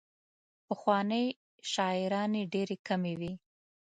پخوانۍ 0.67 1.25
شاعرانې 1.71 2.41
ډېرې 2.53 2.77
کمې 2.87 3.13
وې. 3.19 3.33